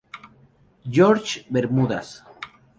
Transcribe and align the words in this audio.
George, 0.95 1.45
Bermudas. 1.51 2.23